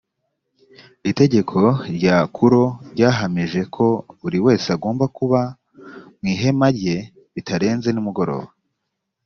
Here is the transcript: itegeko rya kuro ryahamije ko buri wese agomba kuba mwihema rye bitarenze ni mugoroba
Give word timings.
itegeko 1.11 1.57
rya 1.97 2.17
kuro 2.35 2.61
ryahamije 2.93 3.61
ko 3.75 3.87
buri 4.19 4.37
wese 4.45 4.67
agomba 4.75 5.05
kuba 5.17 5.41
mwihema 6.19 6.67
rye 6.77 6.97
bitarenze 7.33 7.89
ni 7.91 8.01
mugoroba 8.05 8.49